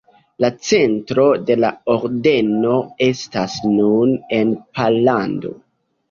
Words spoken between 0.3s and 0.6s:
La